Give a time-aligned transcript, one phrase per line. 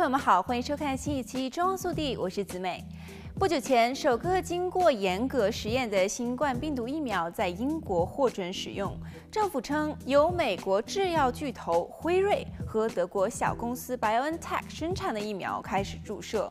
[0.00, 2.82] 朋友们好，欢迎收看新一期《中央速递》，我是子美。
[3.38, 8.98] 不久前，首个经过严格实验的新冠病毒疫苗在英国获准使用。
[9.30, 16.50] 政府称，由美国制药巨头辉瑞和德国小公司 BioNTech 生产的疫苗开始注射。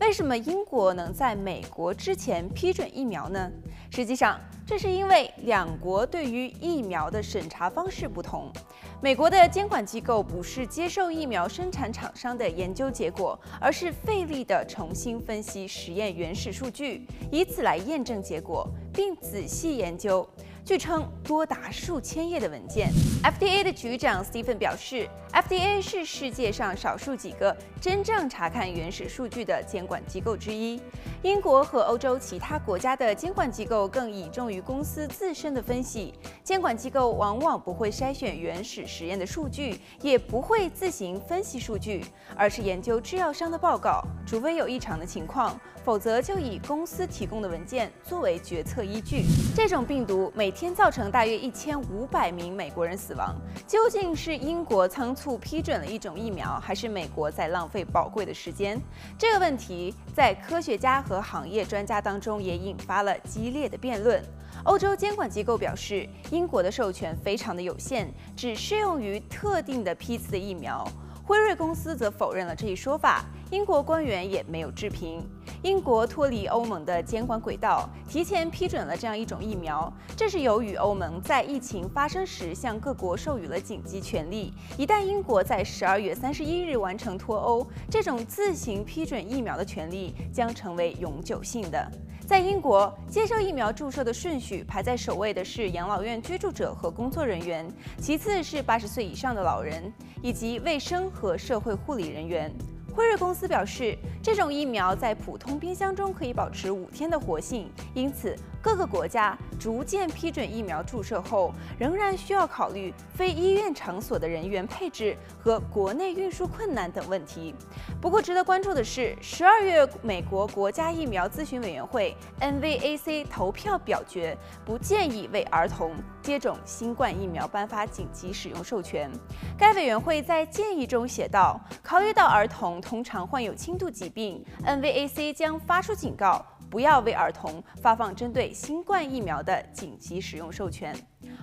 [0.00, 3.48] 为什么英国能在美国之前批准疫苗呢？
[3.92, 8.52] 实际上，这是因为两国对于疫苗的审查方式不同。
[9.00, 20.28] 美国的监管机构不是接受疫苗生产厂商的研究结果，而是费力地重新分析实验原始数据，以此来验证结果，并仔细研究。
[20.68, 22.90] 据称多达数千页的文件。
[23.22, 30.78] FDA 的局长 Stephen 表示，FDA 是世界上少数几个真正查看原始数据的监管机构之一。
[31.22, 36.12] 英国和欧洲其他国家的监管机构更倚重于公司自身的分析。
[36.44, 42.04] 监管机构往往不会筛选原始实验的数据，也不会自行分析数据，
[42.36, 49.24] 而是研究制药商的报告，除非有异常的情况，否则就以公司提供的文件作为决策依据。
[49.56, 53.32] 这种病毒每天造成大约一千五百名美国人死亡。
[53.64, 58.76] 究竟是英国仓促批准了一种疫苗，还是美国在浪费宝贵的时间？
[59.16, 64.20] 这个问题在科学家和行业专家当中也引发了激烈的辩论。
[64.64, 70.84] 欧洲监管机构表示，英国的授权非常的有限，只适用于特定的批次的疫苗。
[71.24, 75.26] 辉瑞公司则否认了这一说法，英国官员也没有置评。
[75.62, 79.90] 英国脱离欧盟的监管轨道，提前批准了这样一种疫苗。
[80.14, 84.52] 这是由于欧盟在疫情发生时向各国授予了紧急权力。
[84.76, 91.90] 一旦英国在十二月三十一日完成脱欧，这种自行批准疫苗的权利将成为永久性的。
[92.26, 97.66] 在英国，接受疫苗注射的顺序排在首位的是养老院居住者和工作人员，
[97.98, 99.90] 其次是八十岁以上的老人，
[100.22, 102.54] 以及卫生和社会护理人员。
[102.98, 103.96] 辉瑞公司表示，
[104.28, 117.54] 这种疫苗在普通冰箱中可以保持五天的活性，因此各个国家逐渐批准疫苗注射后，仍然需要考虑非医院场所的人员配置和国内运输困难等问题。
[118.02, 129.10] 不过，值得关注的是，十二月美国国家疫苗咨询委员会 （NVAC） 投票表决，不建议为儿童接种新冠疫苗颁发紧急使用授权。
[129.56, 140.92] 该委员会在建议中写道：“考虑到儿童。”通常患有轻度疾病病，NVAC 将发出警告，不要为儿童发放针对新冠疫苗的紧急使用授权。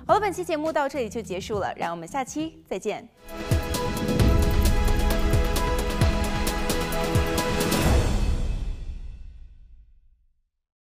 [0.05, 3.07] 好了，本期节目到这里就结束了，让我们下期再见。